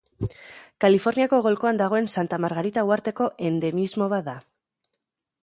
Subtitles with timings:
[0.85, 4.37] Kaliforniako golkoan dagoen Santa Margarita uharteko endemismo bat da.